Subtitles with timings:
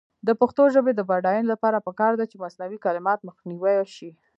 [0.27, 4.09] د پښتو ژبې د بډاینې لپاره پکار ده چې مصنوعي کلمات مخنیوی شي.